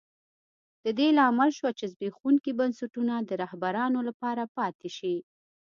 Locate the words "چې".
1.79-1.85